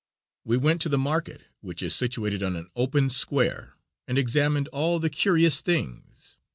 [0.43, 3.75] We went to the market, which is situated on an open square,
[4.07, 6.37] and examined all the curious things.